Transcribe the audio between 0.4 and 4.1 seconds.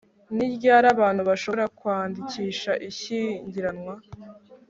ryari abantu bashobora kwandikisha ishyingiranwa